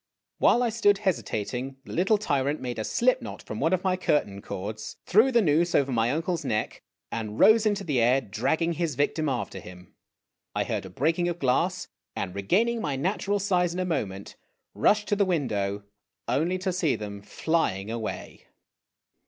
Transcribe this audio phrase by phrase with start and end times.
[0.39, 3.83] While I stood hesi tating, the little tyrant made a slip knot from one of
[3.83, 6.81] my curtain cords, threw the noose over my uncle's neck,
[7.11, 9.93] and rose into the air, dragging his victim after him.
[10.55, 14.37] I heard a breaking of glass, and, regaining my natural size in a moment,
[14.73, 15.83] rushed to the window
[16.27, 18.47] only to see them flying away